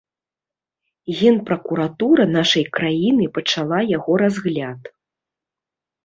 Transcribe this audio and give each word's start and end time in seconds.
Генпракуратура 1.17 2.23
нашай 2.37 2.65
краіны 2.77 3.27
пачала 3.35 3.79
яго 3.97 4.11
разгляд. 4.23 4.89